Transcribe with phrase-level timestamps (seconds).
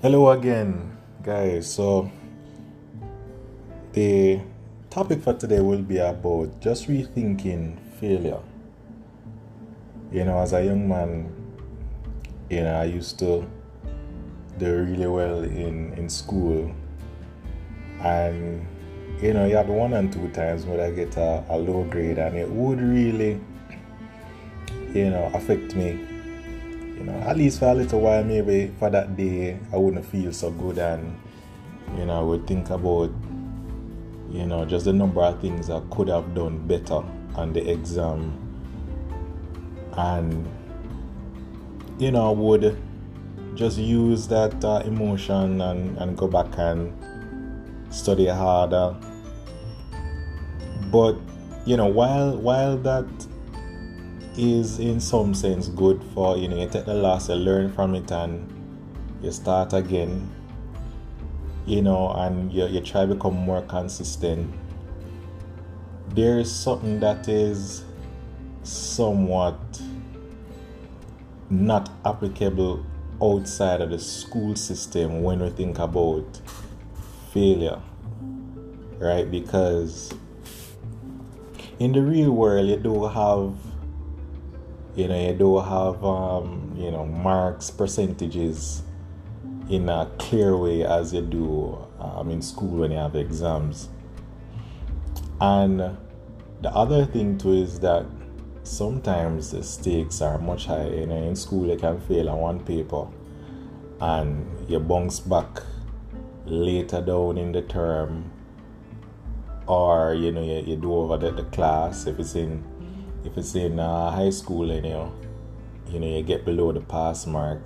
[0.00, 1.74] Hello again, guys.
[1.74, 2.08] So,
[3.94, 4.38] the
[4.90, 8.38] topic for today will be about just rethinking failure.
[10.12, 11.34] You know, as a young man,
[12.48, 13.44] you know, I used to
[14.56, 16.72] do really well in, in school,
[18.00, 18.64] and
[19.20, 22.18] you know, you have one and two times where I get a, a low grade,
[22.18, 23.40] and it would really,
[24.94, 26.17] you know, affect me
[26.98, 30.32] you know, at least for a little while, maybe for that day, I wouldn't feel
[30.32, 31.16] so good, and
[31.96, 33.10] you know, I would think about,
[34.30, 37.02] you know, just the number of things I could have done better
[37.36, 38.32] on the exam,
[39.92, 40.48] and
[41.98, 42.82] you know, I would
[43.54, 46.92] just use that uh, emotion and, and go back and
[47.92, 48.96] study harder.
[50.90, 51.16] But
[51.64, 53.06] you know, while while that
[54.38, 57.94] is in some sense good for you know you take the loss you learn from
[57.94, 58.48] it and
[59.20, 60.30] you start again
[61.66, 64.50] you know and you, you try to become more consistent.
[66.14, 67.84] There is something that is
[68.62, 69.58] somewhat
[71.50, 72.84] not applicable
[73.22, 76.40] outside of the school system when we think about
[77.32, 77.80] failure
[78.98, 79.30] right?
[79.30, 80.12] Because
[81.78, 83.54] in the real world you do have
[84.98, 88.82] you know you don't have um, you know marks percentages
[89.70, 93.90] in a clear way as you do um, in school when you have exams.
[95.40, 98.06] And the other thing too is that
[98.64, 100.92] sometimes the stakes are much higher.
[100.92, 103.06] You know in school you can fail on one paper
[104.00, 105.62] and you bounce back
[106.44, 108.32] later down in the term
[109.68, 112.08] or you know you, you do over the, the class.
[112.08, 112.64] If it's in
[113.24, 115.12] if it's in uh, high school and you know,
[115.88, 117.60] you know you get below the pass mark,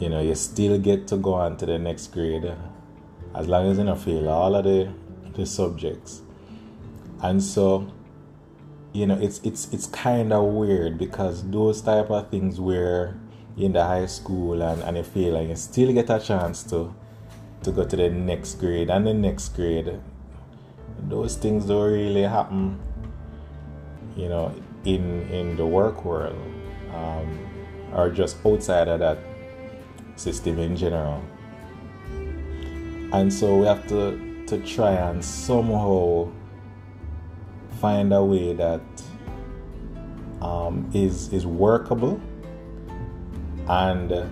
[0.00, 2.52] you know you still get to go on to the next grade
[3.34, 4.92] as long as you don't fail all of the
[5.34, 6.22] the subjects.
[7.22, 7.92] And so,
[8.92, 13.18] you know, it's it's it's kind of weird because those type of things where
[13.56, 16.94] in the high school and, and you fail and you still get a chance to
[17.62, 20.00] to go to the next grade and the next grade.
[21.08, 22.78] Those things don't really happen
[24.16, 24.54] you know,
[24.84, 26.36] in in the work world,
[26.94, 27.38] um,
[27.94, 29.18] or just outside of that
[30.16, 31.22] system in general.
[33.12, 36.30] And so we have to to try and somehow
[37.80, 38.80] find a way that
[40.40, 42.20] um, is is workable
[43.68, 44.30] and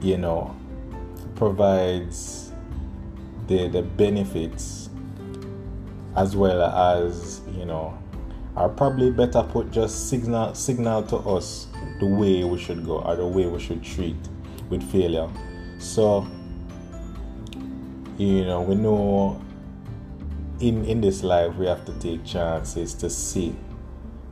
[0.00, 0.54] you know
[1.36, 2.52] provides
[3.46, 4.90] the the benefits
[6.16, 7.96] as well as you know
[8.56, 11.68] or probably better put just signal signal to us
[12.00, 14.16] the way we should go or the way we should treat
[14.70, 15.28] with failure.
[15.78, 16.26] So
[18.16, 19.40] you know we know
[20.60, 23.54] in in this life we have to take chances to see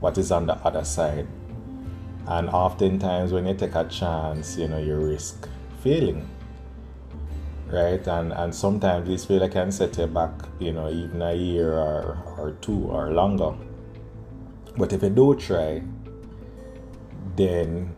[0.00, 1.26] what is on the other side.
[2.26, 5.49] And oftentimes when you take a chance you know you risk
[5.82, 6.28] failing
[7.69, 8.06] right?
[8.06, 12.19] And and sometimes this failure can set you back you know even a year or
[12.38, 13.55] or two or longer
[14.76, 15.82] but if you do try,
[17.34, 17.94] then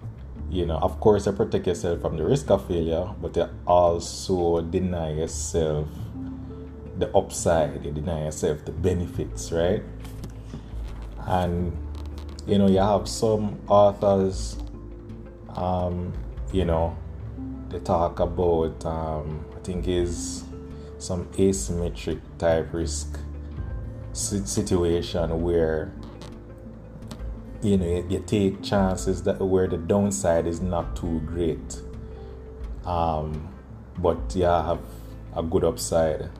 [0.51, 4.63] you know, of course, you protect yourself from the risk of failure, but you also
[4.63, 5.89] deny yourself
[6.97, 9.83] the upside, you deny yourself the benefits, right?
[11.27, 11.77] And
[12.47, 14.57] you know, you have some authors,
[15.55, 16.15] um,
[16.51, 16.97] you know,
[17.69, 20.45] they talk about, um, I think, is
[20.97, 23.19] some asymmetric type risk
[24.15, 25.93] situation where
[27.63, 31.83] you know you, take chances that where the downside is not too great.
[32.85, 33.49] Um,
[33.99, 34.81] but you have
[35.35, 36.31] a good upside.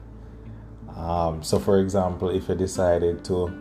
[0.95, 3.53] Um, so for example if you decided to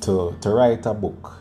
[0.00, 1.38] to to write a book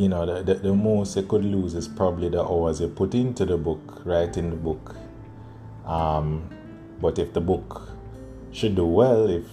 [0.00, 3.14] you know the, the, the most you could lose is probably the hours you put
[3.14, 4.96] into the book writing the book.
[5.84, 6.48] Um,
[7.00, 7.90] but if the book
[8.50, 9.44] should do well if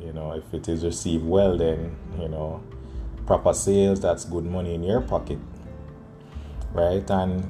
[0.00, 2.62] you know if it is received well then you know
[3.28, 5.38] proper sales, that's good money in your pocket,
[6.72, 7.08] right?
[7.10, 7.46] And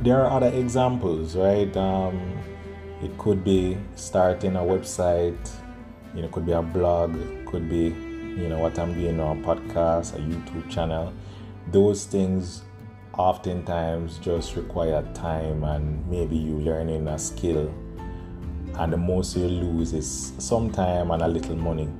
[0.00, 1.76] there are other examples, right?
[1.76, 2.38] Um,
[3.02, 5.50] it could be starting a website,
[6.14, 7.12] you know, could be a blog,
[7.44, 7.92] could be,
[8.40, 11.12] you know, what I'm doing on a podcast, a YouTube channel.
[11.70, 12.62] Those things
[13.12, 17.70] oftentimes just require time and maybe you learning a skill.
[18.78, 21.90] And the most you lose is some time and a little money.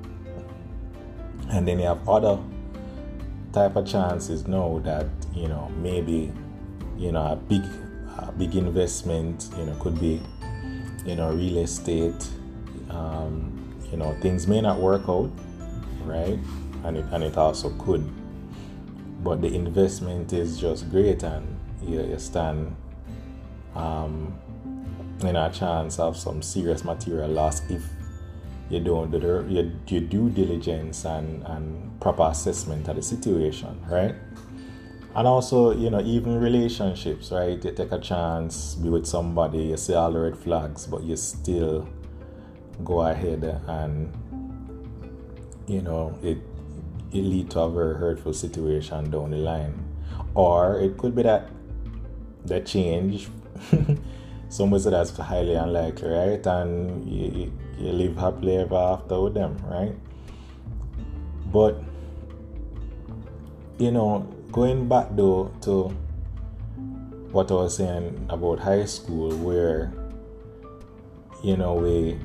[1.50, 2.38] And then you have other
[3.54, 6.32] type of chances know that you know maybe
[6.96, 7.62] you know, a big,
[8.18, 10.20] a big investment, you know, could be,
[11.04, 12.28] you know, real estate.
[12.90, 13.50] Um,
[13.90, 15.30] you know, things may not work out,
[16.04, 16.38] right?
[16.84, 18.08] And it, and it also could.
[19.22, 21.46] But the investment is just great and
[21.82, 22.74] you, you stand
[23.74, 24.38] um,
[25.24, 27.82] you know, a chance of some serious material loss if
[28.70, 33.80] you don't do the, your, your due diligence and, and proper assessment of the situation,
[33.88, 34.14] right?
[35.14, 37.62] And also, you know, even relationships, right?
[37.62, 41.16] You take a chance, be with somebody, you see all the red flags, but you
[41.16, 41.88] still
[42.82, 44.12] go ahead and,
[45.68, 46.38] you know, it,
[47.12, 49.84] it lead to a very hurtful situation down the line.
[50.34, 51.48] Or it could be that
[52.44, 53.28] the change
[54.48, 56.46] some would say that's highly unlikely, right?
[56.46, 59.94] And you, you live happily ever after with them, right?
[61.52, 61.82] But
[63.78, 65.88] you know, going back though to
[67.32, 69.92] what I was saying about high school, where
[71.42, 72.18] you know we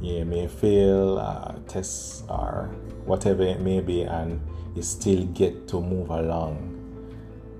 [0.00, 2.70] you may fail uh, tests or
[3.04, 4.40] whatever it may be, and
[4.74, 6.68] you still get to move along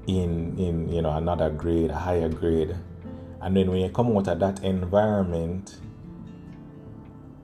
[0.07, 2.77] in in you know another grade, a higher grade
[3.43, 5.79] and then when you come out of that environment,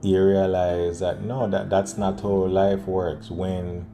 [0.01, 3.29] you realize that no, that, that's not how life works.
[3.29, 3.85] When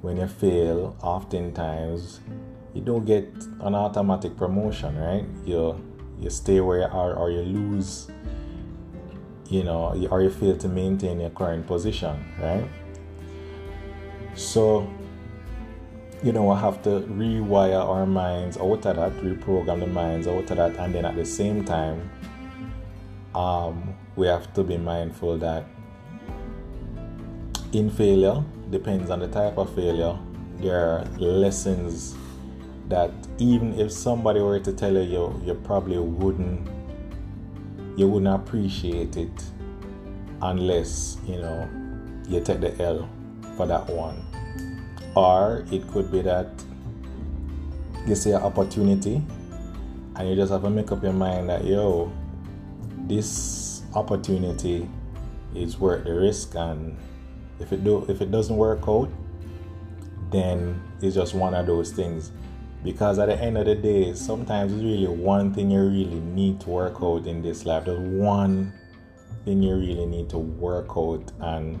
[0.00, 2.20] when you fail, oftentimes
[2.74, 3.28] you don't get
[3.60, 5.24] an automatic promotion, right?
[5.44, 5.80] You
[6.20, 8.08] you stay where you are or you lose,
[9.48, 12.68] you know, or you fail to maintain your current position, right?
[14.34, 14.90] So
[16.22, 20.50] you know, we have to rewire our minds out of that, reprogram the minds out
[20.50, 22.10] of that, and then at the same time,
[23.34, 25.64] um, we have to be mindful that
[27.72, 30.16] in failure, depends on the type of failure,
[30.58, 32.14] there are lessons
[32.88, 36.68] that even if somebody were to tell you, you, you probably wouldn't,
[37.96, 39.44] you wouldn't appreciate it
[40.42, 41.68] unless you know
[42.28, 43.08] you take the L
[43.56, 44.22] for that one.
[45.16, 46.48] Or it could be that
[48.06, 49.22] you see an opportunity
[50.16, 52.12] and you just have to make up your mind that yo
[53.06, 54.88] this opportunity
[55.54, 56.96] is worth the risk and
[57.60, 59.08] if it do if it doesn't work out
[60.30, 62.32] then it's just one of those things
[62.82, 66.60] because at the end of the day sometimes it's really one thing you really need
[66.60, 68.72] to work out in this life there's one
[69.44, 71.78] thing you really need to work out and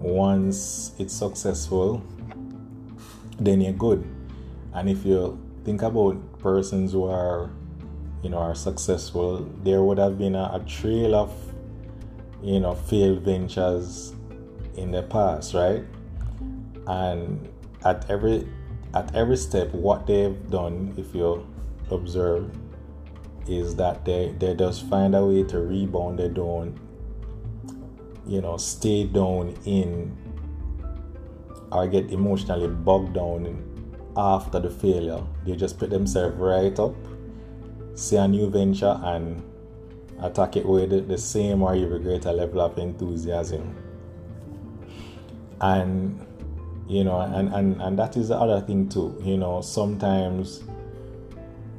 [0.00, 2.02] once it's successful,
[3.38, 4.04] then you're good.
[4.72, 7.50] And if you think about persons who are,
[8.22, 11.32] you know, are successful, there would have been a, a trail of,
[12.42, 14.14] you know, failed ventures
[14.76, 15.84] in the past, right?
[16.86, 17.48] And
[17.84, 18.48] at every
[18.94, 21.46] at every step, what they've done, if you
[21.90, 22.50] observe,
[23.46, 26.18] is that they they just find a way to rebound.
[26.18, 26.78] They don't
[28.28, 30.16] you know, stay down in
[31.72, 33.64] or get emotionally bogged down
[34.16, 35.22] after the failure.
[35.44, 36.94] They just put themselves right up,
[37.98, 39.42] see a new venture, and
[40.22, 43.74] attack it with the same or even greater level of enthusiasm.
[45.60, 46.24] And
[46.86, 49.20] you know, and, and, and that is the other thing too.
[49.22, 50.62] You know, sometimes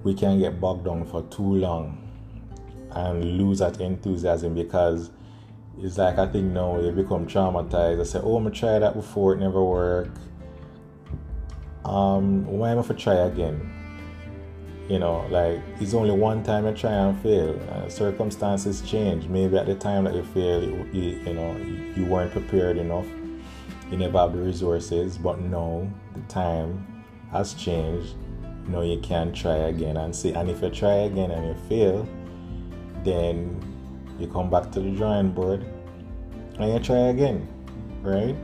[0.04, 1.98] we can get bogged down for too long
[2.92, 5.12] and lose that enthusiasm because
[5.80, 8.02] it's like I think now you become traumatized.
[8.02, 10.20] I say, oh, I'm gonna try that before it never worked.
[11.86, 13.79] Um, why am I gonna try again?
[14.90, 17.60] You know, like it's only one time I try and fail.
[17.70, 19.28] Uh, circumstances change.
[19.28, 21.56] Maybe at the time that you fail, you, you, you know,
[21.96, 23.06] you weren't prepared enough.
[23.92, 25.16] You never have the resources.
[25.20, 28.16] But now the time has changed.
[28.66, 30.34] You know, you can try again and see.
[30.34, 32.08] And if you try again and you fail,
[33.04, 33.62] then
[34.20, 35.64] you come back to the drawing board
[36.58, 37.48] and you try again,
[38.02, 38.36] right?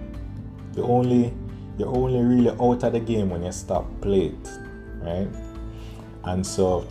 [0.75, 1.33] You only
[1.77, 4.41] you're only really out of the game when you stop playing,
[5.01, 5.27] right?
[6.25, 6.87] And so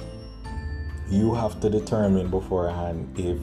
[1.11, 3.39] you have to determine beforehand if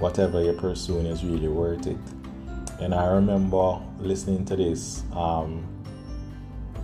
[0.00, 1.96] whatever you're pursuing is really worth it.
[2.80, 5.64] And I remember listening to this um,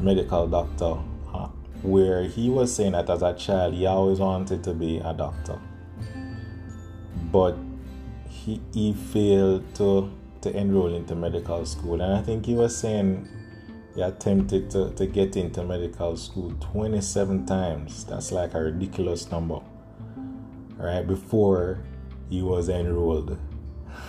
[0.00, 0.96] medical doctor
[1.34, 1.48] uh,
[1.82, 5.58] where he was saying that as a child he always wanted to be a doctor
[7.32, 7.56] but
[8.28, 13.28] he, he failed to to enroll into medical school and i think he was saying
[13.98, 18.04] he attempted to, to get into medical school 27 times.
[18.04, 19.58] That's like a ridiculous number.
[20.76, 21.80] Right before
[22.30, 23.38] he was enrolled.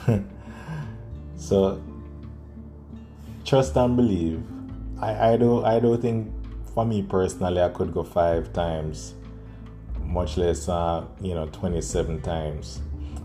[1.41, 1.81] So
[3.45, 4.43] trust and believe.
[4.99, 6.27] I i don't i don't think
[6.73, 9.15] for me personally, I could go five times,
[10.03, 12.81] much less, uh, you know, 27 times.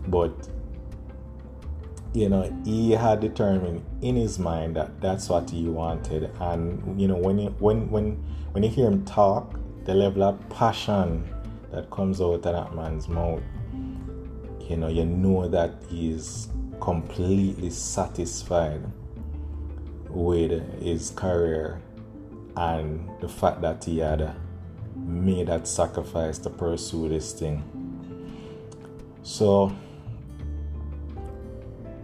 [0.07, 0.33] But,
[2.15, 6.31] you know, he had determined in his mind that that's what he wanted.
[6.39, 10.49] And, you know, when, you, when, when, when you hear him talk, the level of
[10.49, 11.27] passion
[11.71, 13.43] that comes out of that man's mouth,
[14.61, 16.47] you know, you know that he's
[16.79, 18.81] completely satisfied
[20.09, 21.81] with his career
[22.55, 24.33] and the fact that he had
[24.95, 27.61] made that sacrifice to pursue this thing.
[29.23, 29.75] So,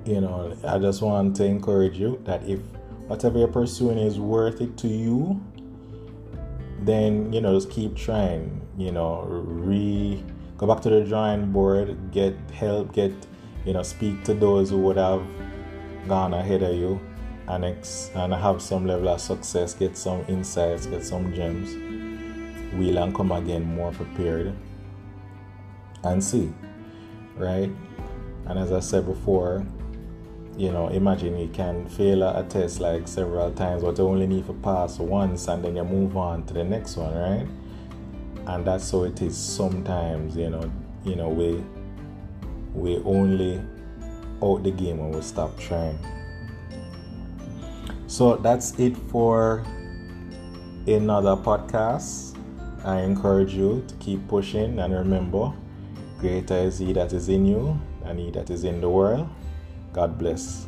[0.06, 2.60] you know, I just want to encourage you that if
[3.08, 5.42] whatever you're pursuing is worth it to you,
[6.80, 8.62] then you know just keep trying.
[8.78, 10.24] You know, re
[10.58, 13.14] go back to the drawing board, get help, get
[13.66, 15.24] you know, speak to those who would have
[16.08, 17.00] gone ahead of you
[17.48, 21.76] and, ex- and have some level of success, get some insights, get some gems,
[22.74, 24.56] We'll and come again more prepared
[26.04, 26.54] and see,
[27.36, 27.70] right?
[28.46, 29.66] And as I said before,
[30.58, 34.46] you know, imagine you can fail a test like several times, but you only need
[34.48, 37.48] to pass once and then you move on to the next one, right?
[38.48, 40.72] And that's how it is sometimes, you know,
[41.04, 41.64] you know, we
[42.74, 43.62] we only
[44.44, 45.98] out the game when we stop trying.
[48.08, 49.66] So that's it for
[50.86, 52.38] another podcast.
[52.84, 55.54] I encourage you to keep pushing and remember,
[56.20, 59.30] greater is He that is in you than He that is in the world.
[59.94, 60.68] God bless.